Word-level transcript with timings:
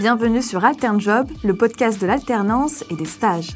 Bienvenue 0.00 0.40
sur 0.40 0.64
AlternJob, 0.64 1.28
le 1.44 1.54
podcast 1.54 2.00
de 2.00 2.06
l'alternance 2.06 2.86
et 2.88 2.94
des 2.94 3.04
stages. 3.04 3.50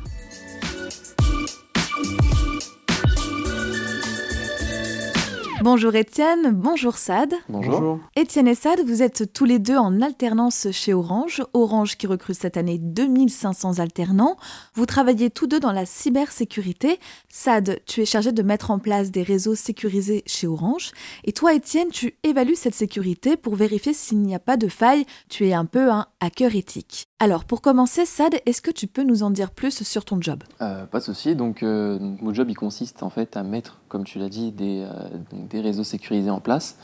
Bonjour 5.65 5.95
Étienne, 5.95 6.51
bonjour 6.53 6.99
Sad. 6.99 7.33
Bonjour. 7.49 7.99
Étienne 8.17 8.49
et 8.49 8.55
Sad, 8.55 8.81
vous 8.85 9.01
êtes 9.03 9.33
tous 9.33 9.47
les 9.47 9.59
deux 9.59 9.79
en 9.79 10.03
alternance 10.03 10.71
chez 10.73 10.93
Orange. 10.93 11.43
Orange 11.55 11.97
qui 11.97 12.07
recrute 12.07 12.37
cette 12.37 12.59
année 12.59 12.77
2500 12.77 13.79
alternants. 13.79 14.37
Vous 14.75 14.85
travaillez 14.85 15.31
tous 15.31 15.47
deux 15.47 15.61
dans 15.61 15.73
la 15.73 15.87
cybersécurité. 15.87 17.01
Sad, 17.31 17.81
tu 17.87 18.03
es 18.03 18.05
chargé 18.05 18.31
de 18.31 18.43
mettre 18.43 18.73
en 18.73 18.79
place 18.79 19.11
des 19.11 19.23
réseaux 19.23 19.55
sécurisés 19.55 20.23
chez 20.27 20.47
Orange. 20.47 20.91
Et 21.25 21.33
toi 21.33 21.55
Étienne, 21.55 21.89
tu 21.89 22.13
évalues 22.25 22.57
cette 22.57 22.75
sécurité 22.75 23.39
pour 23.39 23.55
vérifier 23.55 23.95
s'il 23.95 24.19
n'y 24.19 24.35
a 24.35 24.41
pas 24.41 24.59
de 24.59 24.69
faille. 24.69 25.07
Tu 25.31 25.49
es 25.49 25.55
un 25.55 25.65
peu 25.65 25.91
un 25.91 26.05
hacker 26.21 26.55
éthique. 26.57 27.09
Alors 27.21 27.45
pour 27.45 27.61
commencer, 27.63 28.07
Sad, 28.07 28.35
est-ce 28.45 28.61
que 28.61 28.73
tu 28.73 28.89
peux 28.89 29.05
nous 29.05 29.23
en 29.23 29.31
dire 29.31 29.53
plus 29.53 29.85
sur 29.85 30.05
ton 30.05 30.21
job? 30.21 30.43
Euh, 30.61 30.85
Pas 30.85 30.99
de 30.99 31.05
souci. 31.05 31.37
Donc 31.37 31.63
euh, 31.63 31.99
mon 32.01 32.35
job 32.35 32.51
il 32.51 32.55
consiste 32.57 33.03
en 33.05 33.11
fait 33.11 33.37
à 33.37 33.45
mettre, 33.45 33.79
comme 33.89 34.05
tu 34.05 34.19
l'as 34.19 34.29
dit, 34.29 34.51
des, 34.51 34.85
euh, 34.85 35.09
des 35.33 35.61
réseaux 35.61 35.85
sécurisés 35.85 36.31
en 36.31 36.41
place. 36.41 36.77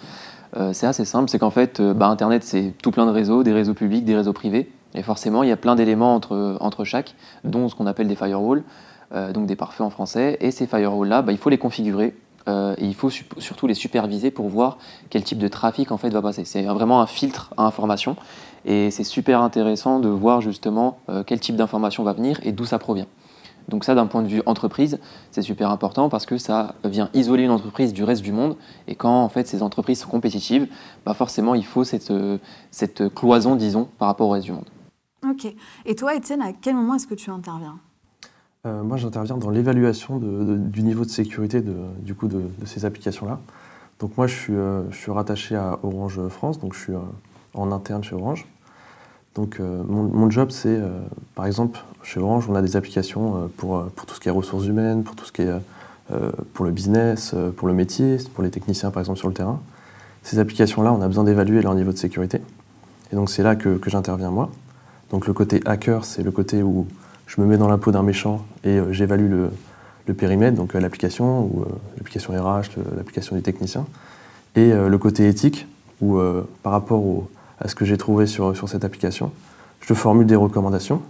C'est 0.72 0.88
assez 0.88 1.04
simple, 1.04 1.30
c'est 1.30 1.38
qu'en 1.38 1.50
fait, 1.50 1.80
bah, 1.80 2.08
Internet, 2.08 2.42
c'est 2.42 2.74
tout 2.82 2.90
plein 2.90 3.06
de 3.06 3.12
réseaux, 3.12 3.44
des 3.44 3.52
réseaux 3.52 3.72
publics, 3.72 4.04
des 4.04 4.16
réseaux 4.16 4.32
privés. 4.32 4.68
Et 4.94 5.02
forcément, 5.04 5.44
il 5.44 5.48
y 5.48 5.52
a 5.52 5.56
plein 5.56 5.76
d'éléments 5.76 6.12
entre, 6.12 6.56
entre 6.58 6.82
chaque, 6.82 7.14
dont 7.44 7.68
ce 7.68 7.76
qu'on 7.76 7.86
appelle 7.86 8.08
des 8.08 8.16
firewalls, 8.16 8.64
donc 9.32 9.46
des 9.46 9.54
pare-feux 9.54 9.84
en 9.84 9.90
français. 9.90 10.38
Et 10.40 10.50
ces 10.50 10.66
firewalls-là, 10.66 11.22
bah, 11.22 11.30
il 11.30 11.38
faut 11.38 11.50
les 11.50 11.58
configurer. 11.58 12.16
Et 12.78 12.84
il 12.84 12.94
faut 12.94 13.10
surtout 13.10 13.66
les 13.66 13.74
superviser 13.74 14.30
pour 14.30 14.48
voir 14.48 14.78
quel 15.08 15.22
type 15.22 15.38
de 15.38 15.48
trafic 15.48 15.92
en 15.92 15.96
fait 15.96 16.10
va 16.10 16.22
passer. 16.22 16.44
C'est 16.44 16.62
vraiment 16.62 17.00
un 17.00 17.06
filtre 17.06 17.52
à 17.56 17.64
information 17.64 18.16
et 18.64 18.90
c'est 18.90 19.04
super 19.04 19.42
intéressant 19.42 20.00
de 20.00 20.08
voir 20.08 20.40
justement 20.40 20.98
quel 21.26 21.40
type 21.40 21.56
d'information 21.56 22.02
va 22.04 22.12
venir 22.12 22.40
et 22.42 22.52
d'où 22.52 22.64
ça 22.64 22.78
provient. 22.78 23.06
Donc 23.68 23.84
ça, 23.84 23.94
d'un 23.94 24.06
point 24.06 24.22
de 24.22 24.28
vue 24.28 24.42
entreprise, 24.46 24.98
c'est 25.30 25.42
super 25.42 25.70
important 25.70 26.08
parce 26.08 26.26
que 26.26 26.38
ça 26.38 26.74
vient 26.84 27.08
isoler 27.14 27.44
une 27.44 27.50
entreprise 27.50 27.92
du 27.92 28.02
reste 28.02 28.22
du 28.22 28.32
monde. 28.32 28.56
Et 28.88 28.96
quand 28.96 29.22
en 29.22 29.28
fait 29.28 29.46
ces 29.46 29.62
entreprises 29.62 30.00
sont 30.00 30.08
compétitives, 30.08 30.66
bah 31.06 31.14
forcément 31.14 31.54
il 31.54 31.64
faut 31.64 31.84
cette, 31.84 32.12
cette 32.70 33.14
cloison, 33.14 33.54
disons, 33.56 33.88
par 33.98 34.08
rapport 34.08 34.28
au 34.28 34.32
reste 34.32 34.46
du 34.46 34.52
monde. 34.52 34.68
Ok. 35.28 35.46
Et 35.84 35.94
toi, 35.94 36.14
Étienne, 36.14 36.42
à 36.42 36.52
quel 36.52 36.74
moment 36.74 36.94
est-ce 36.94 37.06
que 37.06 37.14
tu 37.14 37.30
interviens? 37.30 37.78
Euh, 38.66 38.82
Moi, 38.82 38.96
j'interviens 38.96 39.36
dans 39.36 39.50
l'évaluation 39.50 40.18
du 40.18 40.82
niveau 40.82 41.04
de 41.04 41.10
sécurité 41.10 41.60
de, 41.60 41.74
du 42.00 42.14
coup, 42.14 42.28
de, 42.28 42.42
ces 42.66 42.84
applications-là. 42.84 43.40
Donc 43.98 44.16
moi, 44.16 44.26
je 44.26 44.34
suis, 44.34 44.54
euh, 44.54 44.90
je 44.90 44.96
suis, 44.96 45.10
rattaché 45.10 45.56
à 45.56 45.78
Orange 45.82 46.20
France, 46.28 46.58
donc 46.58 46.74
je 46.74 46.78
suis 46.78 46.92
euh, 46.94 47.00
en 47.54 47.72
interne 47.72 48.02
chez 48.02 48.14
Orange. 48.14 48.46
Donc 49.36 49.60
mon, 49.60 50.28
job, 50.28 50.50
c'est, 50.50 50.80
par 51.36 51.46
exemple, 51.46 51.78
chez 52.02 52.18
Orange, 52.18 52.48
on 52.50 52.56
a 52.56 52.62
des 52.62 52.74
applications 52.74 53.48
pour, 53.56 53.86
tout 53.94 54.16
ce 54.16 54.18
qui 54.18 54.28
est 54.28 54.32
ressources 54.32 54.66
humaines, 54.66 55.04
pour 55.04 55.14
tout 55.14 55.24
ce 55.24 55.30
qui 55.30 55.42
est 55.42 55.52
pour 56.52 56.64
le 56.64 56.72
business, 56.72 57.36
pour 57.56 57.68
le 57.68 57.72
métier, 57.72 58.16
pour 58.34 58.42
les 58.42 58.50
techniciens 58.50 58.90
par 58.90 59.00
exemple 59.00 59.20
sur 59.20 59.28
le 59.28 59.34
terrain. 59.34 59.60
Ces 60.24 60.40
applications-là, 60.40 60.92
on 60.92 61.00
a 61.00 61.06
besoin 61.06 61.22
d'évaluer 61.22 61.62
leur 61.62 61.76
niveau 61.76 61.92
de 61.92 61.96
sécurité. 61.96 62.42
Et 63.12 63.16
donc 63.16 63.30
c'est 63.30 63.44
là 63.44 63.54
que 63.54 63.78
j'interviens 63.86 64.32
moi. 64.32 64.50
Donc 65.10 65.28
le 65.28 65.32
côté 65.32 65.60
hacker, 65.64 66.04
c'est 66.04 66.24
le 66.24 66.32
côté 66.32 66.64
où 66.64 66.88
je 67.30 67.40
me 67.40 67.46
mets 67.46 67.56
dans 67.56 67.68
la 67.68 67.78
peau 67.78 67.92
d'un 67.92 68.02
méchant 68.02 68.44
et 68.64 68.78
j'évalue 68.90 69.30
le, 69.30 69.50
le, 70.06 70.14
périmètre, 70.14 70.56
donc 70.56 70.74
l'application, 70.74 71.44
ou 71.44 71.64
l'application 71.96 72.32
RH, 72.34 72.76
l'application 72.96 73.36
du 73.36 73.42
technicien. 73.42 73.86
Et 74.56 74.72
le 74.72 74.98
côté 74.98 75.28
éthique, 75.28 75.68
où 76.00 76.20
par 76.64 76.72
rapport 76.72 77.28
à 77.60 77.68
ce 77.68 77.76
que 77.76 77.84
j'ai 77.84 77.96
trouvé 77.96 78.26
sur, 78.26 78.56
sur 78.56 78.68
cette 78.68 78.84
application, 78.84 79.30
je 79.80 79.94
formule 79.94 80.26
des 80.26 80.36
recommandations 80.36 81.02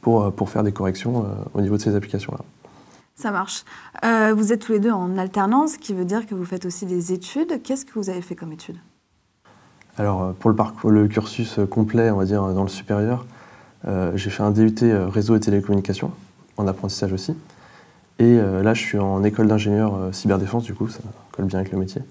pour, 0.00 0.22
euh, 0.22 0.30
pour 0.30 0.50
faire 0.50 0.62
des 0.62 0.72
corrections 0.72 1.24
euh, 1.24 1.28
au 1.54 1.60
niveau 1.60 1.76
de 1.76 1.82
ces 1.82 1.94
applications-là. 1.94 2.44
Ça 3.16 3.30
marche. 3.30 3.64
Euh, 4.04 4.34
vous 4.36 4.52
êtes 4.52 4.60
tous 4.60 4.72
les 4.72 4.80
deux 4.80 4.90
en 4.90 5.16
alternance, 5.18 5.72
ce 5.72 5.78
qui 5.78 5.94
veut 5.94 6.04
dire 6.04 6.26
que 6.26 6.34
vous 6.34 6.44
faites 6.44 6.66
aussi 6.66 6.84
des 6.84 7.12
études. 7.12 7.62
Qu'est-ce 7.62 7.84
que 7.84 7.94
vous 7.94 8.10
avez 8.10 8.22
fait 8.22 8.34
comme 8.34 8.52
études? 8.52 8.78
Alors, 9.96 10.34
pour 10.34 10.50
le, 10.50 10.56
parcours, 10.56 10.90
le 10.90 11.06
cursus 11.06 11.60
complet, 11.70 12.10
on 12.10 12.16
va 12.16 12.24
dire, 12.24 12.42
dans 12.52 12.64
le 12.64 12.68
supérieur, 12.68 13.24
j'ai 14.14 14.30
fait 14.30 14.42
un 14.42 14.50
DUT 14.50 14.74
réseau 14.82 15.36
et 15.36 15.40
télécommunications, 15.40 16.10
en 16.56 16.66
apprentissage 16.66 17.12
aussi. 17.12 17.34
Et 18.18 18.36
là, 18.36 18.74
je 18.74 18.80
suis 18.80 18.98
en 18.98 19.22
école 19.24 19.48
d'ingénieur 19.48 20.08
cyberdéfense, 20.12 20.64
du 20.64 20.74
coup, 20.74 20.88
ça 20.88 21.00
colle 21.32 21.46
bien 21.46 21.58
avec 21.58 21.72
le 21.72 21.78
métier, 21.78 22.02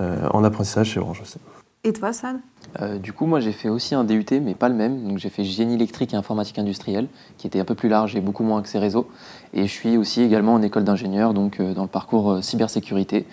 en 0.00 0.44
apprentissage 0.44 0.88
chez 0.88 1.00
Orange 1.00 1.20
aussi. 1.22 1.38
Et 1.86 1.92
toi, 1.92 2.12
Sad 2.12 2.38
euh, 2.80 2.98
Du 2.98 3.12
coup, 3.12 3.26
moi, 3.26 3.38
j'ai 3.38 3.52
fait 3.52 3.68
aussi 3.68 3.94
un 3.94 4.02
DUT, 4.02 4.24
mais 4.42 4.56
pas 4.56 4.68
le 4.68 4.74
même. 4.74 5.06
Donc, 5.06 5.18
j'ai 5.18 5.28
fait 5.28 5.44
génie 5.44 5.74
électrique 5.74 6.14
et 6.14 6.16
informatique 6.16 6.58
industrielle, 6.58 7.06
qui 7.38 7.46
était 7.46 7.60
un 7.60 7.64
peu 7.64 7.76
plus 7.76 7.88
large 7.88 8.16
et 8.16 8.20
beaucoup 8.20 8.42
moins 8.42 8.58
accès 8.58 8.80
réseau. 8.80 9.08
Et 9.54 9.68
je 9.68 9.72
suis 9.72 9.96
aussi 9.96 10.22
également 10.22 10.54
en 10.54 10.62
école 10.62 10.82
d'ingénieur, 10.82 11.32
donc 11.32 11.60
euh, 11.60 11.74
dans 11.74 11.82
le 11.82 11.88
parcours 11.88 12.32
euh, 12.32 12.42
cybersécurité 12.42 13.24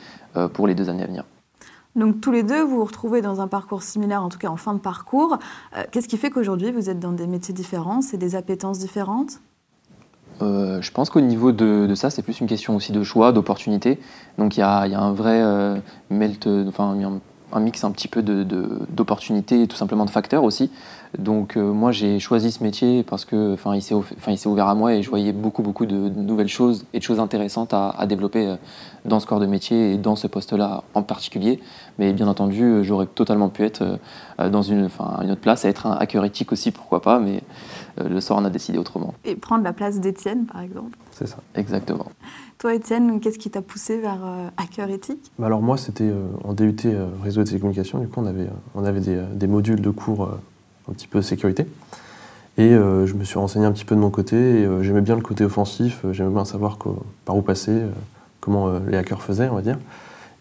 pour 0.54 0.66
les 0.66 0.74
deux 0.74 0.90
années 0.90 1.04
à 1.04 1.06
venir. 1.06 1.26
Donc 1.96 2.22
tous 2.22 2.32
les 2.32 2.44
deux, 2.44 2.62
vous 2.62 2.78
vous 2.78 2.86
retrouvez 2.86 3.22
dans 3.22 3.42
un 3.42 3.48
parcours 3.48 3.84
similaire, 3.84 4.24
en 4.24 4.30
tout 4.30 4.40
cas 4.40 4.50
en 4.50 4.58
fin 4.58 4.74
de 4.74 4.80
parcours. 4.80 5.38
Qu'est-ce 5.92 6.08
qui 6.08 6.18
fait 6.18 6.32
qu'aujourd'hui, 6.32 6.72
vous 6.72 6.90
êtes 6.90 7.00
dans 7.00 7.12
des 7.12 7.28
métiers 7.28 7.54
différents 7.54 8.02
C'est 8.02 8.18
des 8.18 8.36
appétences 8.36 8.80
différentes? 8.80 9.40
Je 10.42 10.92
pense 10.92 11.10
qu'au 11.10 11.22
niveau 11.22 11.52
de, 11.52 11.94
ça, 11.96 12.10
c'est 12.10 12.24
plus 12.24 12.42
une 12.42 12.48
question 12.48 12.76
aussi 12.76 12.92
de 12.92 13.04
choix, 13.04 13.32
d'opportunité. 13.32 14.00
Donc 14.38 14.58
il 14.58 14.62
y, 14.62 14.64
a, 14.64 14.82
un 14.82 15.14
vrai 15.14 15.82
melt, 16.10 16.48
enfin 16.48 16.86
un 16.86 17.22
mix 17.60 17.84
un 17.84 17.92
petit 17.92 18.08
peu 18.08 18.22
d'opportunités 18.24 19.64
et 19.64 19.68
tout 19.68 19.76
simplement 19.76 20.06
de 20.06 20.10
facteurs 20.10 20.44
aussi. 20.44 20.70
Donc 21.18 21.58
euh, 21.58 21.72
moi 21.72 21.92
j'ai 21.92 22.20
choisi 22.20 22.52
ce 22.52 22.64
métier 22.64 23.04
parce 23.04 23.24
que 23.24 23.56
il 23.76 23.82
s'est 23.82 24.48
ouvert 24.48 24.68
à 24.68 24.74
moi 24.74 24.96
et 24.96 25.04
je 25.04 25.10
voyais 25.10 25.32
beaucoup 25.32 25.62
beaucoup 25.62 25.86
de, 25.86 25.96
nouvelles 25.96 26.48
choses 26.48 26.86
et 26.94 26.98
de 26.98 27.04
choses 27.04 27.20
intéressantes 27.20 27.72
à, 27.74 28.06
développer 28.08 28.48
euh, 28.48 28.56
dans 29.06 29.20
ce 29.20 29.28
corps 29.28 29.40
de 29.40 29.46
métier 29.46 29.94
et 29.94 29.98
dans 29.98 30.16
ce 30.16 30.26
poste-là 30.26 30.84
en 30.96 31.04
particulier. 31.04 31.60
Mais 32.00 32.14
bien 32.14 32.28
entendu 32.28 32.64
euh, 32.64 32.84
j'aurais 32.84 33.06
totalement 33.06 33.50
pu 33.50 33.64
être 33.64 34.00
dans 34.40 34.64
une, 34.64 34.90
une 35.22 35.32
autre 35.32 35.42
place, 35.42 35.66
à 35.66 35.70
être 35.70 35.86
un 35.86 35.94
hacker 35.94 36.26
éthique 36.26 36.52
aussi 36.52 36.72
pourquoi 36.72 37.02
pas, 37.02 37.20
mais 37.20 37.42
le 37.98 38.22
sort 38.22 38.38
en 38.38 38.46
a 38.46 38.50
décidé 38.50 38.78
autrement. 38.78 39.14
Et 39.26 39.36
prendre 39.36 39.64
la 39.64 39.74
place 39.74 40.00
d'Étienne 40.00 40.46
par 40.46 40.62
exemple. 40.62 40.98
C'est 41.12 41.28
ça. 41.28 41.38
Exactement. 41.56 42.08
Toi, 42.64 42.76
Étienne, 42.76 43.20
qu'est-ce 43.20 43.40
qui 43.40 43.50
t'a 43.50 43.62
poussé 43.62 44.00
vers 44.00 44.20
euh, 44.24 44.48
hacker 44.56 44.90
éthique? 44.90 45.32
Bah 45.38 45.48
Alors 45.48 45.62
moi, 45.62 45.76
c'était 45.76 46.06
euh, 46.06 46.28
en 46.46 46.54
DUT 46.54 46.78
euh, 46.86 47.08
réseau 47.22 47.42
et 47.42 47.44
télécommunications. 47.44 48.00
Du 48.00 48.08
coup, 48.08 48.22
on 48.22 48.26
avait, 48.26 48.48
on 48.74 48.86
avait 48.86 49.02
des, 49.02 49.48
modules 49.48 49.82
de 49.82 49.90
cours 49.90 50.30
un 50.90 50.94
petit 50.94 51.08
peu 51.08 51.22
sécurité. 51.22 51.66
Et 52.58 52.70
je 52.70 53.14
me 53.16 53.24
suis 53.26 53.38
renseigné 53.38 53.66
un 53.66 53.72
petit 53.72 53.84
peu 53.84 53.96
de 53.96 54.00
mon 54.00 54.12
côté. 54.12 54.66
j'aimais 54.82 55.02
bien 55.02 55.16
le 55.16 55.22
côté 55.22 55.44
offensif. 55.44 56.06
j'aimais 56.12 56.30
bien 56.30 56.46
savoir 56.46 56.78
par 57.26 57.36
où 57.36 57.42
passer, 57.42 57.82
comment 58.40 58.78
les 58.88 58.96
hackers 58.96 59.24
faisaient, 59.24 59.50
on 59.50 59.56
va 59.56 59.62
dire. 59.62 59.78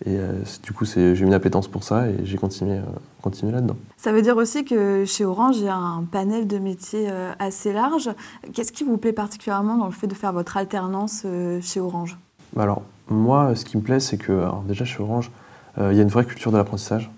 Et 0.05 0.19
du 0.65 0.73
coup, 0.73 0.85
j'ai 0.85 1.13
eu 1.13 1.23
une 1.23 1.35
appétence 1.35 1.69
pour 1.69 1.85
ça 1.85 2.09
et 2.09 2.17
j'ai 2.25 2.37
continué, 2.37 2.81
continué 3.23 3.53
là-dedans. 3.53 3.77
Ça 3.97 4.13
veut 4.13 4.23
dire 4.23 4.37
aussi 4.37 4.65
que 4.65 5.05
chez 5.05 5.25
Orange, 5.25 5.59
il 5.59 5.65
y 5.65 5.69
a 5.69 5.77
un 5.77 6.03
panel 6.03 6.49
de 6.49 6.59
métiers 6.59 7.09
assez 7.39 7.73
large. 7.73 8.11
Qu'est-ce 8.53 8.73
qui 8.73 8.83
vous 8.83 8.97
plaît 8.97 9.13
particulièrement 9.13 9.77
dans 9.77 9.87
le 9.87 9.93
fait 9.93 10.09
de 10.09 10.15
faire 10.15 10.33
votre 10.33 10.57
alternance 10.57 11.25
chez 11.61 11.79
Orange? 11.79 12.19
Bah 12.55 12.65
alors, 12.65 12.83
moi, 13.09 13.55
ce 13.55 13.65
qui 13.65 13.77
me 13.77 13.83
plaît, 13.83 14.01
c'est 14.01 14.19
que, 14.19 14.33
alors 14.33 14.63
déjà 14.63 14.85
chez 14.85 15.03
Orange, 15.03 15.31
euh, 15.79 15.93
il 15.93 15.97
y 15.97 16.01
a 16.01 16.03
une 16.03 16.09
vraie 16.09 16.25
culture 16.25 16.53
de 16.53 16.57
l'apprentissage. 16.57 17.11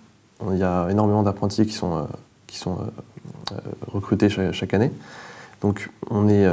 Il 0.51 0.59
y 0.59 0.63
a 0.63 0.89
énormément 0.91 1.23
d'apprentis 1.23 1.67
qui 1.67 1.73
sont, 1.73 1.97
euh, 1.97 2.03
qui 2.47 2.59
sont 2.59 2.79
euh, 3.53 3.57
recrutés 3.87 4.29
chaque, 4.29 4.75
année. 4.75 4.93
Donc, 5.61 5.91
on 6.11 6.29
est, 6.29 6.47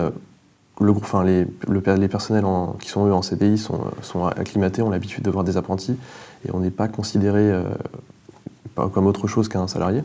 le, 0.80 0.92
enfin, 0.92 1.24
les, 1.24 1.46
les 1.68 2.08
personnels 2.08 2.46
qui 2.80 2.90
sont 2.90 3.06
eux 3.06 3.14
en 3.14 3.22
CDI 3.22 3.58
sont, 3.58 3.82
sont 4.02 4.26
acclimatés, 4.26 4.82
ont 4.82 4.90
l'habitude 4.90 5.24
de 5.24 5.30
voir 5.30 5.44
des 5.44 5.58
apprentis 5.58 5.96
et 6.48 6.52
on 6.54 6.60
n'est 6.60 6.72
pas 6.72 6.88
considéré 6.88 7.54
comme 8.76 9.06
autre 9.06 9.28
chose 9.28 9.48
qu'un 9.48 9.68
salarié. 9.68 10.04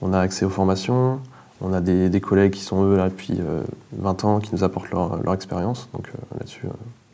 On 0.00 0.14
a 0.14 0.20
accès 0.20 0.46
aux 0.46 0.50
formations, 0.50 1.20
on 1.60 1.74
a 1.74 1.80
des, 1.80 2.20
collègues 2.20 2.52
qui 2.52 2.62
sont 2.62 2.84
eux 2.84 2.96
là 2.96 3.10
depuis 3.10 3.38
20 3.92 4.24
ans, 4.24 4.38
qui 4.38 4.54
nous 4.54 4.64
apportent 4.64 4.90
leur, 4.90 5.22
leur 5.22 5.34
expérience. 5.34 5.88
Donc 5.92 6.10
là-dessus, 6.38 6.62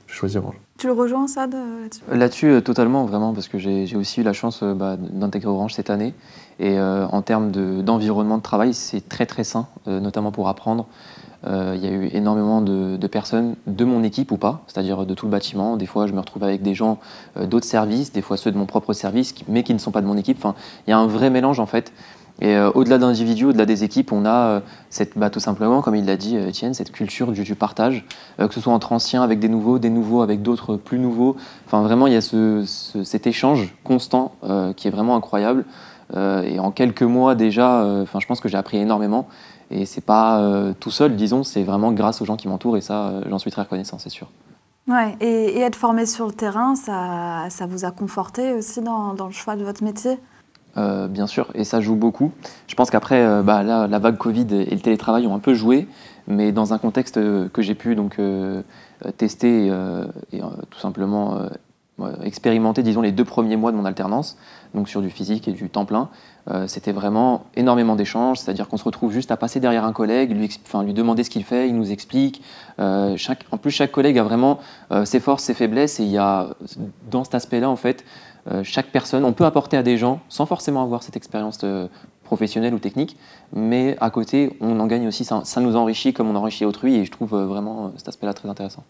j'ai 0.06 0.14
choisi 0.14 0.38
Orange. 0.38 0.54
Tu 0.78 0.88
le 0.88 0.92
rejoins, 0.92 1.28
ça 1.28 1.46
là-dessus? 1.46 2.02
Là-dessus, 2.10 2.46
euh, 2.46 2.60
totalement, 2.60 3.04
vraiment, 3.04 3.32
parce 3.32 3.46
que 3.46 3.58
j'ai 3.58 3.96
aussi 3.96 4.20
eu 4.20 4.25
la 4.25 4.32
chance 4.32 4.60
euh, 4.62 4.75
bah, 4.75 4.96
d'intégrer 4.98 5.48
Orange 5.48 5.75
cette 5.75 5.88
année. 5.88 6.14
Et 6.58 6.78
euh, 6.78 7.06
en 7.06 7.22
termes 7.22 7.50
d'environnement 7.82 8.38
de, 8.38 8.42
travail, 8.42 8.75
c'est 8.75 9.08
très 9.08 9.26
très 9.26 9.44
sain, 9.44 9.66
notamment 9.87 10.30
pour 10.30 10.48
apprendre. 10.48 10.87
Il 11.46 11.85
y 11.85 11.87
a 11.87 11.91
eu 11.91 12.08
énormément 12.14 12.62
de, 12.62 13.06
personnes 13.06 13.56
de 13.67 13.85
mon 13.85 14.02
équipe 14.02 14.32
ou 14.32 14.38
pas, 14.38 14.62
c'est-à-dire 14.67 15.05
de 15.05 15.14
tout 15.14 15.26
le 15.26 15.31
bâtiment. 15.31 15.76
Des 15.76 15.87
fois, 15.87 16.06
je 16.06 16.12
me 16.12 16.20
retrouve 16.20 16.43
avec 16.43 16.62
des 16.62 16.75
gens 16.75 16.99
d'autres 17.38 17.67
services, 17.67 18.12
des 18.12 18.23
fois 18.23 18.37
ceux 18.37 18.50
de 18.50 18.56
mon 18.56 18.67
propre 18.67 18.94
service, 18.94 19.35
mais 19.46 19.62
qui 19.62 19.75
ne 19.75 19.79
sont 19.79 19.91
pas 19.91 20.00
de 20.00 20.06
mon 20.06 20.17
équipe. 20.17 20.38
Enfin, 20.38 20.55
il 20.87 20.91
y 20.91 20.93
a 20.94 20.99
un 20.99 21.06
vrai 21.06 21.29
mélange 21.29 21.61
en 21.61 21.67
fait. 21.67 21.93
Et 22.41 22.56
euh, 22.56 22.70
au-delà 22.75 22.99
d'individus, 22.99 23.46
au-delà 23.46 23.64
des 23.64 23.85
équipes, 23.85 24.11
on 24.11 24.25
a 24.25 24.46
euh, 24.46 24.61
cette, 24.91 25.17
bah, 25.17 25.31
tout 25.31 25.41
simplement, 25.41 25.82
comme 25.82 25.94
il 25.94 26.05
l'a 26.05 26.17
dit 26.17 26.37
euh, 26.37 26.49
Étienne, 26.49 26.75
cette 26.75 26.91
culture 26.91 27.31
du, 27.31 27.55
partage, 27.55 28.05
que 28.38 28.52
ce 28.52 28.61
soit 28.61 28.73
entre 28.73 28.93
anciens 28.93 29.23
avec 29.23 29.38
des 29.38 29.49
nouveaux, 29.49 29.79
des 29.79 29.90
nouveaux 29.90 30.23
avec 30.23 30.43
d'autres 30.43 30.76
plus 30.76 30.99
nouveaux. 30.99 31.37
Enfin, 31.67 31.82
vraiment, 31.82 32.08
il 32.08 32.14
y 32.14 32.17
a 32.17 32.20
ce, 32.20 32.64
cet 33.05 33.26
échange 33.26 33.75
constant 33.85 34.32
qui 34.76 34.88
est 34.88 34.90
vraiment 34.90 35.14
incroyable. 35.14 35.64
et 36.17 36.58
en 36.58 36.70
quelques 36.73 37.02
mois 37.02 37.35
déjà, 37.35 37.85
enfin, 38.02 38.19
je 38.19 38.26
pense 38.26 38.40
que 38.40 38.49
j'ai 38.49 38.56
appris 38.56 38.79
énormément. 38.79 39.29
Et 39.70 39.87
c'est 39.87 40.05
pas 40.05 40.72
tout 40.81 40.90
seul, 40.90 41.16
disons, 41.16 41.43
c'est 41.43 41.62
vraiment 41.62 41.93
grâce 41.93 42.20
aux 42.22 42.25
gens 42.25 42.37
qui 42.37 42.49
m'entourent 42.49 42.76
et 42.76 42.81
ça, 42.81 43.20
j'en 43.28 43.38
suis 43.38 43.50
très 43.50 43.62
reconnaissant, 43.62 43.99
c'est 43.99 44.11
sûr. 44.11 44.31
Ouais, 44.87 45.16
et, 45.20 45.61
être 45.61 45.76
formé 45.76 46.05
sur 46.05 46.26
le 46.26 46.32
terrain, 46.32 46.75
ça, 46.75 47.46
ça 47.49 47.66
vous 47.66 47.84
a 47.84 47.90
conforté 47.90 48.52
aussi 48.52 48.82
dans, 48.82 49.14
dans 49.14 49.26
le 49.26 49.32
choix 49.32 49.56
de 49.56 49.64
votre 49.64 49.82
métier? 49.82 50.19
Bien 50.76 51.26
sûr, 51.26 51.49
et 51.55 51.64
ça 51.64 51.81
joue 51.81 51.94
beaucoup. 51.94 52.32
Je 52.66 52.75
pense 52.75 52.90
qu'après, 52.90 53.43
bah, 53.43 53.62
la 53.62 53.99
vague 53.99 54.16
Covid 54.16 54.46
et 54.50 54.75
le 54.75 54.81
télétravail 54.81 55.26
ont 55.26 55.34
un 55.34 55.38
peu 55.38 55.55
joué, 55.55 55.88
mais 56.26 56.52
dans 56.52 56.75
un 56.75 56.78
contexte 56.78 57.14
que 57.14 57.62
j'ai 57.62 57.75
pu 57.75 57.94
donc 57.94 58.20
tester 59.16 59.69
et 60.32 60.40
tout 60.40 60.78
simplement 60.78 61.38
expérimenter, 62.23 62.82
disons, 62.82 63.02
les 63.02 63.12
deux 63.12 63.25
premiers 63.25 63.56
mois 63.56 63.70
de 63.70 63.76
mon 63.76 63.85
alternance, 63.85 64.37
donc 64.75 64.88
sur 64.88 65.00
du 65.00 65.11
physique 65.11 65.46
et 65.46 65.52
du 65.52 65.69
temps 65.70 65.85
plein, 65.85 66.08
euh, 66.50 66.67
c'était 66.67 66.93
vraiment 66.93 67.44
énormément 67.55 67.94
d'échanges, 67.94 68.38
c'est-à-dire 68.38 68.69
qu'on 68.69 68.76
se 68.76 68.85
retrouve 68.85 69.12
juste 69.12 69.31
à 69.31 69.37
passer 69.37 69.61
derrière 69.61 69.85
un 69.85 69.93
collègue, 69.93 70.32
lui, 70.32 70.50
enfin, 70.67 70.82
lui 70.82 70.93
demander 70.93 71.23
ce 71.23 71.31
qu'il 71.31 71.44
fait, 71.44 71.69
il 71.69 71.76
nous 71.76 71.93
explique. 71.93 72.43
Euh, 72.81 73.17
en 73.50 73.56
plus, 73.56 73.70
chaque 73.70 73.93
collègue 73.93 74.19
a 74.19 74.25
vraiment 74.25 74.58
euh, 74.91 75.05
ses 75.05 75.20
forces, 75.20 75.44
ses 75.44 75.55
faiblesses, 75.55 76.00
et 76.00 76.05
il 76.05 76.11
y 76.11 76.19
a, 76.19 76.49
dans 77.11 77.25
cet 77.25 77.37
aspect-là, 77.37 77.70
en 77.70 77.76
fait, 77.76 78.05
chaque 78.62 78.88
personne, 78.88 79.25
on 79.25 79.32
peut 79.32 79.47
apporter 79.47 79.79
à 79.79 79.82
des 79.82 79.97
gens 79.97 80.20
sans 80.29 80.44
forcément 80.44 80.82
avoir 80.82 81.02
cette 81.02 81.17
expérience 81.17 81.64
professionnelle 82.25 82.75
ou 82.75 82.79
technique, 82.79 83.17
mais 83.55 83.97
à 84.02 84.11
côté, 84.11 84.58
on 84.61 84.81
en 84.81 84.87
gagne 84.87 85.08
aussi, 85.08 85.25
ça, 85.25 85.40
ça, 85.44 85.62
nous 85.62 85.76
enrichit 85.76 86.12
comme 86.12 86.29
on 86.29 86.37
enrichit 86.37 86.67
autrui, 86.67 86.97
et 86.97 87.06
je 87.06 87.11
trouve 87.11 87.35
vraiment 87.35 87.93
cet 87.97 88.08
aspect-là 88.08 88.35
très 88.35 88.50
intéressant. 88.50 88.85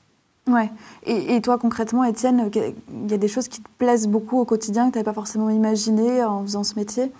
Ouais. 0.46 0.70
Et, 1.06 1.40
toi, 1.40 1.56
concrètement, 1.56 2.04
Étienne, 2.04 2.50
il 2.54 3.10
y 3.10 3.14
a 3.14 3.16
des 3.16 3.28
choses 3.28 3.48
qui 3.48 3.62
te 3.62 3.68
plaisent 3.78 4.08
beaucoup 4.08 4.38
au 4.38 4.44
quotidien 4.44 4.88
que 4.88 4.92
tu 4.92 4.98
n'avais 4.98 5.04
pas 5.04 5.14
forcément 5.14 5.48
imaginé 5.48 6.22
en 6.22 6.42
faisant 6.42 6.64
ce 6.64 6.74
métier? 6.74 7.10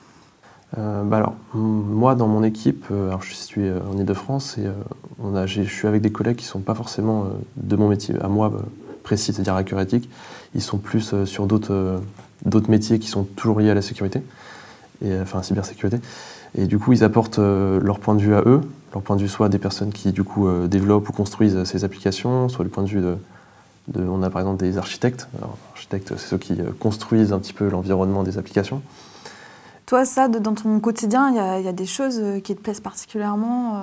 Euh, 0.77 1.05
bah 1.05 1.19
alors, 1.19 1.35
moi, 1.55 2.15
dans 2.17 2.27
mon 2.27 2.43
équipe, 2.43 2.87
euh, 2.91 3.09
alors 3.09 3.23
je 3.23 3.33
suis 3.33 3.67
euh, 3.67 3.79
en 3.91 3.97
Ile-de-France 3.97 4.59
et 4.59 4.67
on 5.23 5.35
a, 5.37 5.47
je 5.47 5.63
suis 5.63 5.87
avec 5.89 6.03
des 6.03 6.11
collègues 6.11 6.37
qui 6.37 6.45
ne 6.45 6.51
sont 6.51 6.61
pas 6.61 6.75
forcément 6.75 7.27
de 7.57 7.77
mon 7.77 7.89
métier, 7.89 8.15
à 8.21 8.29
moi 8.29 8.53
précis, 9.05 9.33
c'est-à-dire 9.33 9.55
accurétique. 9.55 10.11
Ils 10.55 10.63
sont 10.63 10.79
plus 10.79 11.25
sur 11.25 11.47
d'autres 11.47 12.01
métiers 12.69 12.99
qui 12.99 13.09
sont 13.09 13.25
toujours 13.25 13.61
liés 13.61 13.71
à 13.71 13.75
la 13.75 13.83
sécurité, 13.83 14.23
et, 15.03 15.19
enfin 15.21 15.43
cybersécurité. 15.43 16.01
Et 16.57 16.67
du 16.67 16.79
coup, 16.79 16.93
ils 16.93 17.03
apportent 17.03 17.39
leur 17.39 17.99
point 17.99 18.15
de 18.15 18.21
vue 18.21 18.35
à 18.35 18.43
eux, 18.47 18.61
leur 18.93 19.03
point 19.03 19.17
de 19.17 19.23
vue 19.23 19.29
soit 19.29 19.49
des 19.49 19.59
personnes 19.59 19.93
qui 19.93 20.13
du 20.13 20.23
coup 20.23 20.49
développent 20.69 21.09
ou 21.09 21.13
construisent 21.13 21.65
ces 21.65 21.83
applications, 21.83 22.49
soit 22.49 22.65
du 22.65 22.71
point 22.71 22.85
de 22.85 22.89
vue 22.89 23.01
de, 23.01 23.17
de 23.89 24.05
on 24.05 24.23
a 24.23 24.31
par 24.31 24.41
exemple 24.41 24.61
des 24.63 24.79
architectes. 24.79 25.27
Alors, 25.39 25.59
architectes, 25.73 26.15
c'est 26.17 26.29
ceux 26.29 26.39
qui 26.39 26.57
construisent 26.79 27.33
un 27.33 27.41
petit 27.41 27.53
peu 27.53 27.69
l'environnement 27.69 28.23
des 28.23 28.39
applications. 28.39 28.83
Toi, 29.87 30.07
ça, 30.07 30.29
dans 30.29 30.55
ton 30.55 30.81
quotidien, 30.81 31.31
il 31.59 31.65
y, 31.65 31.69
a 31.69 31.73
des 31.73 31.85
choses 31.85 32.19
euh, 32.19 32.41
qui 32.41 32.57
te 32.57 32.61
plaisent 32.63 32.81
particulièrement 32.81 33.77
euh? 33.77 33.81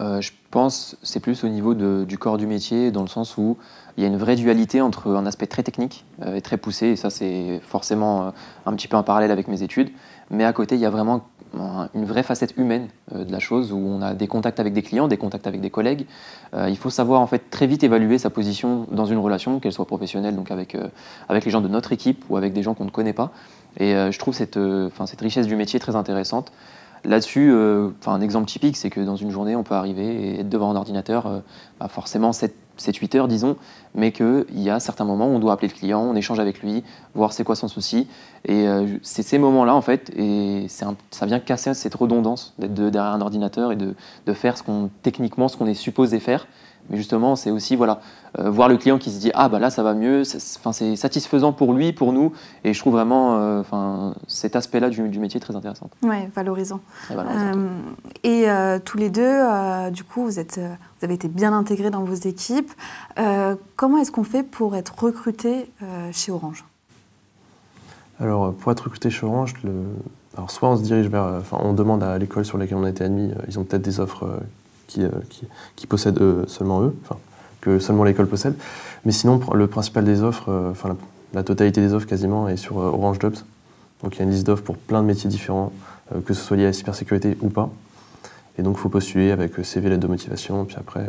Euh, 0.00 0.20
Je 0.20 0.32
pense 0.54 0.96
c'est 1.02 1.20
plus 1.20 1.44
au 1.44 1.48
niveau 1.48 1.74
du 1.74 2.16
corps 2.16 2.38
du 2.38 2.46
métier, 2.46 2.90
dans 2.90 3.02
le 3.02 3.08
sens 3.08 3.36
où 3.36 3.58
il 3.96 4.02
y 4.02 4.06
a 4.06 4.08
une 4.08 4.16
vraie 4.16 4.36
dualité 4.36 4.80
entre 4.80 5.10
un 5.10 5.26
aspect 5.26 5.46
très 5.46 5.62
technique 5.62 6.04
et 6.24 6.40
très 6.40 6.56
poussé, 6.56 6.86
et 6.86 6.96
ça 6.96 7.10
c'est 7.10 7.60
forcément 7.62 8.32
un 8.64 8.72
petit 8.74 8.88
peu 8.88 8.96
en 8.96 9.02
parallèle 9.02 9.30
avec 9.30 9.48
mes 9.48 9.62
études, 9.62 9.90
mais 10.30 10.44
à 10.44 10.52
côté 10.52 10.76
il 10.76 10.80
y 10.80 10.86
a 10.86 10.90
vraiment 10.90 11.26
une 11.94 12.04
vraie 12.04 12.22
facette 12.24 12.56
humaine 12.56 12.88
de 13.14 13.30
la 13.30 13.38
chose 13.38 13.72
où 13.72 13.78
on 13.78 14.00
a 14.00 14.14
des 14.14 14.26
contacts 14.26 14.58
avec 14.58 14.72
des 14.72 14.82
clients, 14.82 15.06
des 15.06 15.16
contacts 15.16 15.46
avec 15.46 15.60
des 15.60 15.70
collègues. 15.70 16.06
il 16.56 16.76
faut 16.76 16.90
savoir 16.90 17.20
en 17.20 17.26
fait 17.26 17.50
très 17.50 17.66
vite 17.66 17.84
évaluer 17.84 18.18
sa 18.18 18.30
position 18.30 18.86
dans 18.90 19.06
une 19.06 19.18
relation, 19.18 19.60
qu'elle 19.60 19.72
soit 19.72 19.86
professionnelle, 19.86 20.36
donc 20.36 20.50
avec, 20.50 20.76
avec 21.28 21.44
les 21.44 21.50
gens 21.50 21.60
de 21.60 21.68
notre 21.68 21.92
équipe 21.92 22.24
ou 22.30 22.36
avec 22.36 22.52
des 22.52 22.62
gens 22.62 22.74
qu'on 22.74 22.86
ne 22.86 22.90
connaît 22.90 23.12
pas. 23.12 23.32
Et 23.78 23.94
euh, 23.94 24.10
je 24.10 24.18
trouve 24.18 24.34
cette, 24.34 24.56
euh, 24.56 24.88
cette 25.06 25.20
richesse 25.20 25.46
du 25.46 25.56
métier 25.56 25.80
très 25.80 25.96
intéressante. 25.96 26.52
Là-dessus, 27.04 27.50
euh, 27.52 27.90
un 28.06 28.20
exemple 28.20 28.46
typique, 28.46 28.76
c'est 28.76 28.90
que 28.90 29.00
dans 29.00 29.16
une 29.16 29.30
journée, 29.30 29.56
on 29.56 29.62
peut 29.62 29.74
arriver 29.74 30.04
et 30.04 30.40
être 30.40 30.48
devant 30.48 30.70
un 30.70 30.76
ordinateur, 30.76 31.42
bah, 31.78 31.88
forcément 31.88 32.32
7-8 32.32 33.16
heures, 33.16 33.28
disons, 33.28 33.56
mais 33.94 34.10
qu'il 34.10 34.44
y 34.52 34.70
a 34.70 34.80
certains 34.80 35.04
moments 35.04 35.26
où 35.26 35.32
on 35.32 35.38
doit 35.38 35.52
appeler 35.52 35.68
le 35.68 35.74
client, 35.74 36.00
on 36.00 36.14
échange 36.16 36.40
avec 36.40 36.62
lui, 36.62 36.82
voir 37.14 37.32
c'est 37.32 37.44
quoi 37.44 37.56
son 37.56 37.68
souci. 37.68 38.08
Et 38.46 38.66
c'est 39.02 39.22
ces 39.22 39.38
moments-là, 39.38 39.74
en 39.74 39.82
fait, 39.82 40.10
et 40.16 40.66
ça 40.68 41.26
vient 41.26 41.40
casser 41.40 41.74
cette 41.74 41.94
redondance 41.94 42.54
d'être 42.58 42.74
derrière 42.74 43.12
un 43.12 43.20
ordinateur 43.20 43.72
et 43.72 43.76
de, 43.76 43.94
de 44.26 44.32
faire 44.32 44.56
ce 44.56 44.62
techniquement 45.02 45.48
ce 45.48 45.56
qu'on 45.56 45.66
est 45.66 45.74
supposé 45.74 46.20
faire, 46.20 46.46
mais 46.90 46.98
justement, 46.98 47.34
c'est 47.34 47.50
aussi 47.50 47.76
voilà, 47.76 48.00
euh, 48.38 48.50
voir 48.50 48.68
le 48.68 48.76
client 48.76 48.98
qui 48.98 49.10
se 49.10 49.18
dit 49.18 49.30
Ah, 49.34 49.48
bah 49.48 49.58
là, 49.58 49.70
ça 49.70 49.82
va 49.82 49.94
mieux. 49.94 50.24
C'est 50.24 50.96
satisfaisant 50.96 51.52
pour 51.52 51.72
lui, 51.72 51.92
pour 51.92 52.12
nous. 52.12 52.32
Et 52.62 52.74
je 52.74 52.78
trouve 52.78 52.94
vraiment 52.94 53.36
euh, 53.36 53.60
enfin 53.60 54.14
cet 54.26 54.54
aspect-là 54.54 54.90
du, 54.90 55.02
métier 55.18 55.40
très 55.40 55.56
intéressant. 55.56 55.88
Oui, 56.02 56.16
valorisant. 56.34 56.80
Et, 58.22 58.50
euh, 58.50 58.78
tous 58.84 58.98
les 58.98 59.08
deux, 59.10 59.40
du 59.92 60.04
coup, 60.04 60.24
vous, 60.24 60.38
êtes, 60.38 60.58
vous 60.58 61.04
avez 61.04 61.14
été 61.14 61.28
bien 61.28 61.52
intégrés 61.52 61.90
dans 61.90 62.04
vos 62.04 62.14
équipes. 62.14 62.72
comment 63.76 63.98
est-ce 63.98 64.12
qu'on 64.12 64.24
fait 64.24 64.42
pour 64.42 64.76
être 64.76 64.94
recruté 64.98 65.70
chez 66.12 66.32
Orange? 66.32 66.64
Alors, 68.20 68.52
pour 68.54 68.70
être 68.72 68.80
recruté 68.80 69.10
chez 69.10 69.26
Orange, 69.26 69.54
le... 69.64 69.72
alors, 70.36 70.50
soit 70.50 70.68
on 70.68 70.76
se 70.76 70.82
dirige 70.82 71.08
vers. 71.08 71.24
Enfin, 71.40 71.58
on 71.60 71.72
demande 71.72 72.02
à 72.02 72.18
l'école 72.18 72.44
sur 72.44 72.58
laquelle 72.58 72.76
on 72.76 72.84
a 72.84 72.90
été 72.90 73.04
admis, 73.04 73.32
ils 73.48 73.58
ont 73.58 73.64
peut-être 73.64 73.82
des 73.82 74.00
offres 74.00 74.28
qui, 74.86 75.02
qui, 75.76 75.86
possèdent 75.86 76.46
seulement 76.46 76.82
eux, 76.82 76.94
que 77.60 77.78
seulement 77.78 78.04
l'école 78.04 78.26
possède. 78.26 78.54
Mais 79.04 79.12
sinon, 79.12 79.40
le 79.52 79.66
principal 79.66 80.04
des 80.04 80.22
offres, 80.22 80.50
euh, 80.50 80.70
enfin 80.70 80.96
la, 81.32 81.42
totalité 81.42 81.80
des 81.80 81.92
offres 81.92 82.06
quasiment, 82.06 82.48
est 82.48 82.56
sur 82.56 82.78
euh, 82.78 82.86
Orange 82.86 83.18
Jobs. 83.20 83.36
Donc 84.02 84.16
il 84.16 84.18
y 84.18 84.22
a 84.22 84.24
une 84.24 84.30
liste 84.30 84.46
d'offres 84.46 84.62
pour 84.62 84.76
plein 84.76 85.02
de 85.02 85.06
métiers 85.06 85.28
différents, 85.28 85.72
euh, 86.14 86.20
que 86.20 86.34
ce 86.34 86.42
soit 86.42 86.56
lié 86.56 86.64
à 86.64 86.66
la 86.68 86.72
cybersécurité 86.72 87.36
ou 87.40 87.48
pas. 87.48 87.70
Et 88.58 88.62
donc 88.62 88.76
il 88.78 88.80
faut 88.80 88.88
postuler 88.88 89.30
avec 89.30 89.52
CV, 89.64 89.88
lettre 89.88 90.02
de 90.02 90.06
motivation, 90.06 90.64
puis 90.64 90.76
après, 90.78 91.08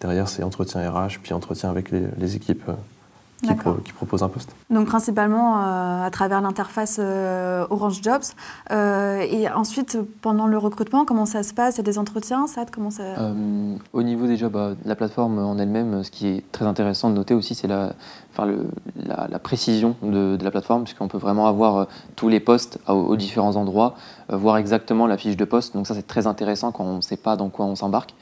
derrière 0.00 0.28
c'est 0.28 0.42
entretien 0.42 0.90
RH, 0.90 1.18
puis 1.22 1.34
entretien 1.34 1.68
avec 1.68 1.90
les 1.90 2.34
équipes 2.34 2.70
qui, 3.40 3.92
propose 3.92 4.22
un 4.22 4.28
poste. 4.28 4.54
Donc 4.70 4.86
principalement 4.86 5.58
euh, 5.58 6.04
à 6.04 6.10
travers 6.10 6.40
l'interface 6.40 6.98
euh, 6.98 7.66
Orange 7.70 8.00
Jobs. 8.02 8.22
Euh, 8.70 9.20
et 9.20 9.48
ensuite, 9.48 9.98
pendant 10.22 10.46
le 10.46 10.58
recrutement, 10.58 11.04
comment 11.04 11.26
ça 11.26 11.42
se 11.42 11.54
passe? 11.54 11.76
Il 11.76 11.78
y 11.78 11.80
a 11.80 11.84
des 11.84 11.98
entretiens, 11.98 12.46
ça 12.46 12.64
comment 12.70 12.90
ça... 12.90 13.02
Au 13.92 14.02
niveau 14.02 14.26
des 14.26 14.36
jobs, 14.36 14.52
bah, 14.52 14.72
la 14.84 14.94
plateforme 14.96 15.38
en 15.38 15.58
elle-même, 15.58 16.02
ce 16.02 16.10
qui 16.10 16.26
est 16.26 16.52
très 16.52 16.64
intéressant 16.64 17.10
de 17.10 17.14
noter 17.14 17.34
aussi, 17.34 17.54
c'est 17.54 17.68
la, 17.68 17.92
enfin, 18.32 18.50
la, 18.96 19.38
précision 19.38 19.96
de, 20.02 20.36
la 20.42 20.50
plateforme, 20.50 20.84
puisqu'on 20.84 21.08
peut 21.08 21.18
vraiment 21.18 21.46
avoir 21.46 21.86
tous 22.16 22.28
les 22.28 22.40
postes 22.40 22.78
aux, 22.88 23.16
différents 23.16 23.56
endroits, 23.56 23.94
voir 24.28 24.56
exactement 24.56 25.06
la 25.06 25.16
fiche 25.16 25.36
de 25.36 25.44
poste. 25.44 25.74
Donc 25.74 25.86
ça, 25.86 25.94
c'est 25.94 26.06
très 26.06 26.26
intéressant 26.26 26.72
quand 26.72 26.84
on 26.84 26.96
ne 26.96 27.02
sait 27.02 27.16
pas 27.16 27.36
dans 27.36 27.48
quoi 27.48 27.66
on 27.66 27.76
s'embarque. 27.76 28.14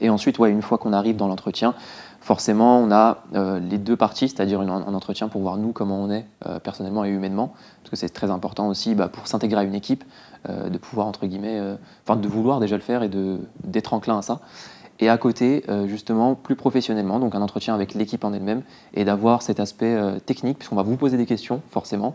Et 0.00 0.10
ensuite, 0.10 0.38
ouais, 0.38 0.50
une 0.50 0.62
fois 0.62 0.78
qu'on 0.78 0.92
arrive 0.92 1.16
dans 1.16 1.28
l'entretien, 1.28 1.74
forcément, 2.20 2.78
on 2.78 2.90
a 2.90 3.18
euh, 3.34 3.58
les 3.58 3.78
deux 3.78 3.96
parties, 3.96 4.28
c'est-à-dire 4.28 4.60
un 4.60 4.94
entretien 4.94 5.28
pour 5.28 5.40
voir 5.40 5.56
nous 5.56 5.72
comment 5.72 6.00
on 6.02 6.10
est 6.10 6.26
euh, 6.46 6.58
personnellement 6.58 7.04
et 7.04 7.08
humainement, 7.08 7.54
parce 7.82 7.90
que 7.90 7.96
c'est 7.96 8.10
très 8.10 8.30
important 8.30 8.68
aussi 8.68 8.94
bah, 8.94 9.08
pour 9.08 9.26
s'intégrer 9.26 9.60
à 9.60 9.64
une 9.64 9.74
équipe, 9.74 10.04
euh, 10.48 10.68
de 10.68 10.78
pouvoir, 10.78 11.06
entre 11.06 11.26
guillemets, 11.26 11.60
enfin 12.04 12.18
de 12.18 12.28
vouloir 12.28 12.60
déjà 12.60 12.76
le 12.76 12.82
faire 12.82 13.02
et 13.02 13.10
d'être 13.64 13.94
enclin 13.94 14.18
à 14.18 14.22
ça. 14.22 14.40
Et 15.02 15.08
à 15.08 15.16
côté, 15.16 15.64
justement, 15.86 16.34
plus 16.34 16.56
professionnellement, 16.56 17.18
donc 17.20 17.34
un 17.34 17.40
entretien 17.40 17.74
avec 17.74 17.94
l'équipe 17.94 18.22
en 18.22 18.34
elle-même, 18.34 18.62
et 18.92 19.06
d'avoir 19.06 19.40
cet 19.40 19.58
aspect 19.58 19.98
technique, 20.26 20.58
puisqu'on 20.58 20.76
va 20.76 20.82
vous 20.82 20.96
poser 20.96 21.16
des 21.16 21.24
questions, 21.24 21.62
forcément, 21.70 22.14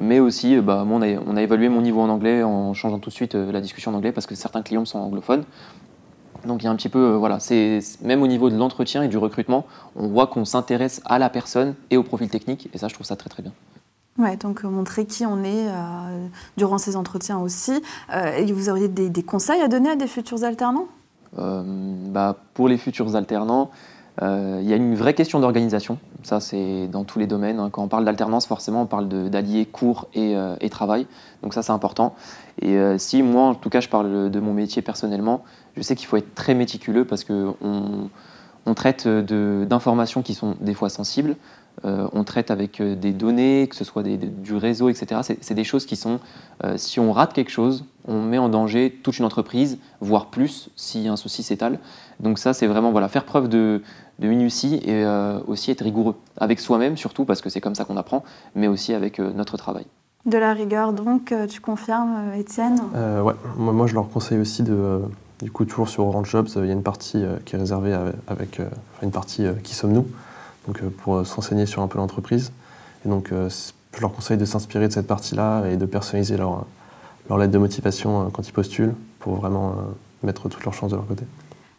mais 0.00 0.20
aussi, 0.20 0.60
bah, 0.60 0.86
on, 0.88 1.02
a, 1.02 1.08
on, 1.26 1.36
a, 1.36 1.42
évalué 1.42 1.68
mon 1.68 1.80
niveau 1.80 2.00
en 2.00 2.08
anglais 2.08 2.44
en 2.44 2.72
changeant 2.72 3.00
tout 3.00 3.10
de 3.10 3.14
suite 3.14 3.34
la 3.34 3.60
discussion 3.60 3.90
en 3.90 3.94
anglais, 3.94 4.12
parce 4.12 4.28
que 4.28 4.36
certains 4.36 4.62
clients 4.62 4.84
sont 4.84 5.00
anglophones. 5.00 5.42
Donc 6.46 6.62
il 6.62 6.66
y 6.66 6.68
a 6.68 6.70
un 6.70 6.76
petit 6.76 6.88
peu, 6.88 6.98
euh, 6.98 7.16
voilà, 7.16 7.40
c'est 7.40 7.80
même 8.02 8.22
au 8.22 8.26
niveau 8.26 8.50
de 8.50 8.56
l'entretien 8.56 9.02
et 9.02 9.08
du 9.08 9.18
recrutement, 9.18 9.66
on 9.96 10.08
voit 10.08 10.26
qu'on 10.26 10.44
s'intéresse 10.44 11.00
à 11.04 11.18
la 11.18 11.28
personne 11.30 11.74
et 11.90 11.96
au 11.96 12.02
profil 12.02 12.28
technique, 12.28 12.68
et 12.72 12.78
ça 12.78 12.88
je 12.88 12.94
trouve 12.94 13.06
ça 13.06 13.16
très 13.16 13.30
très 13.30 13.42
bien. 13.42 13.52
Ouais, 14.18 14.36
donc 14.36 14.64
euh, 14.64 14.68
montrer 14.68 15.06
qui 15.06 15.24
on 15.24 15.42
est 15.44 15.68
euh, 15.68 16.26
durant 16.56 16.78
ces 16.78 16.96
entretiens 16.96 17.38
aussi. 17.38 17.82
et 18.12 18.52
vous 18.52 18.68
auriez 18.68 18.88
des, 18.88 19.22
conseils 19.22 19.60
à 19.60 19.68
donner 19.68 19.90
à 19.90 19.96
des 19.96 20.06
futurs 20.06 20.44
alternants? 20.44 20.86
Bah, 21.36 22.36
Pour 22.54 22.68
les 22.68 22.76
futurs 22.76 23.14
alternants, 23.14 23.70
il 24.20 24.68
y 24.68 24.72
a 24.72 24.76
une 24.76 24.94
vraie 24.94 25.14
question 25.14 25.40
d'organisation. 25.40 25.98
Ça, 26.22 26.40
c'est 26.40 26.88
dans 26.88 27.04
tous 27.04 27.18
les 27.18 27.26
domaines. 27.26 27.58
Hein. 27.58 27.70
Quand 27.70 27.82
on 27.82 27.88
parle 27.88 28.04
d'alternance, 28.04 28.46
forcément, 28.46 28.82
on 28.82 28.86
parle 28.86 29.08
d'allier 29.30 29.64
cours 29.64 30.08
et, 30.14 30.34
et, 30.60 30.68
travail. 30.68 31.06
Donc 31.42 31.54
ça, 31.54 31.62
c'est 31.62 31.72
important. 31.72 32.14
Et 32.60 32.78
si 32.98 33.22
moi, 33.22 33.44
en 33.44 33.54
tout 33.54 33.70
cas, 33.70 33.80
je 33.80 33.88
parle 33.88 34.30
de 34.30 34.40
mon 34.40 34.52
métier 34.52 34.82
personnellement, 34.82 35.42
je 35.76 35.82
sais 35.82 35.94
qu'il 35.94 36.06
faut 36.06 36.16
être 36.16 36.34
très 36.34 36.54
méticuleux 36.54 37.06
parce 37.06 37.24
qu'on 37.24 37.56
on 37.62 38.10
traite 38.74 39.06
d'informations 39.06 40.22
qui 40.22 40.34
sont 40.34 40.56
des 40.60 40.74
fois 40.74 40.88
sensibles. 40.88 41.36
Euh, 41.84 42.08
on 42.12 42.24
traite 42.24 42.50
avec 42.50 42.80
euh, 42.80 42.94
des 42.94 43.12
données, 43.12 43.66
que 43.68 43.76
ce 43.76 43.84
soit 43.84 44.02
du 44.02 44.54
réseau, 44.54 44.90
etc. 44.90 45.20
C'est 45.40 45.54
des 45.54 45.64
choses 45.64 45.86
qui 45.86 45.96
sont, 45.96 46.20
euh, 46.64 46.76
si 46.76 47.00
on 47.00 47.10
rate 47.12 47.32
quelque 47.32 47.50
chose, 47.50 47.84
on 48.06 48.20
met 48.22 48.36
en 48.36 48.50
danger 48.50 48.98
toute 49.02 49.18
une 49.18 49.24
entreprise, 49.24 49.78
voire 50.00 50.26
plus 50.26 50.68
si 50.76 51.08
un 51.08 51.16
souci 51.16 51.42
s'étale. 51.42 51.78
Donc 52.18 52.38
ça, 52.38 52.52
c'est 52.52 52.66
vraiment 52.66 52.90
voilà, 52.90 53.08
faire 53.08 53.24
preuve 53.24 53.48
de, 53.48 53.82
de 54.18 54.28
minutie 54.28 54.80
et 54.84 55.04
aussi 55.46 55.70
être 55.70 55.82
rigoureux 55.82 56.16
avec 56.36 56.60
soi-même 56.60 56.96
surtout 56.96 57.24
parce 57.24 57.40
que 57.40 57.48
c'est 57.48 57.60
comme 57.60 57.74
ça 57.74 57.84
qu'on 57.84 57.96
apprend, 57.96 58.24
mais 58.54 58.68
aussi 58.68 58.92
avec 58.92 59.18
notre 59.18 59.56
travail. 59.56 59.86
De 60.26 60.36
la 60.36 60.52
rigueur, 60.52 60.92
donc, 60.92 61.32
euh, 61.32 61.46
tu 61.46 61.62
confirmes, 61.62 62.30
euh, 62.30 62.38
Étienne? 62.38 62.78
Euh, 62.94 63.22
Ouais, 63.22 63.32
moi, 63.56 63.72
moi, 63.72 63.86
je 63.86 63.94
leur 63.94 64.10
conseille 64.10 64.38
aussi 64.38 64.62
de, 64.62 65.00
du 65.42 65.50
coup, 65.50 65.64
toujours 65.64 65.88
sur 65.88 66.06
Orange 66.06 66.30
Jobs, 66.30 66.48
il 66.56 66.66
y 66.66 66.70
a 66.70 66.72
une 66.72 66.82
partie 66.82 67.22
qui 67.44 67.56
est 67.56 67.58
réservée 67.58 67.96
avec, 68.26 68.60
une 69.02 69.10
partie 69.10 69.46
qui 69.62 69.74
sommes 69.74 69.92
nous, 69.92 70.06
donc 70.66 70.82
pour 70.82 71.26
s'enseigner 71.26 71.66
sur 71.66 71.82
un 71.82 71.88
peu 71.88 71.98
l'entreprise. 71.98 72.52
Et 73.04 73.08
donc, 73.08 73.30
je 73.30 74.00
leur 74.00 74.12
conseille 74.12 74.36
de 74.36 74.44
s'inspirer 74.44 74.88
de 74.88 74.92
cette 74.92 75.06
partie-là 75.06 75.64
et 75.66 75.76
de 75.76 75.86
personnaliser 75.86 76.36
leur, 76.36 76.66
leur 77.28 77.38
lettre 77.38 77.52
de 77.52 77.58
motivation 77.58 78.30
quand 78.30 78.46
ils 78.46 78.52
postulent 78.52 78.94
pour 79.18 79.36
vraiment 79.36 79.76
mettre 80.22 80.48
toutes 80.48 80.64
leurs 80.64 80.74
chances 80.74 80.90
de 80.90 80.96
leur 80.96 81.06
côté. 81.06 81.24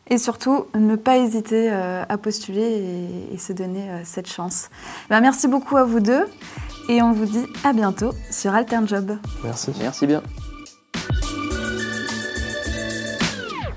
Et 0.10 0.18
surtout, 0.18 0.65
ne 0.75 0.96
pas 0.96 1.18
hésiter 1.18 1.70
à 1.70 2.18
postuler 2.18 3.30
et, 3.32 3.38
se 3.38 3.53
donner 3.53 3.88
cette 4.03 4.27
chance. 4.27 4.70
Ben, 5.10 5.22
merci 5.22 5.48
beaucoup 5.48 5.77
à 5.77 5.84
vous 5.84 6.00
deux. 6.00 6.25
Et 6.89 7.01
on 7.01 7.13
vous 7.13 7.25
dit 7.25 7.46
à 7.63 7.74
bientôt 7.74 8.13
sur 8.30 8.53
Alternjob. 8.53 9.18
Merci. 9.44 9.72
Merci 9.80 10.08
bien. 10.08 10.22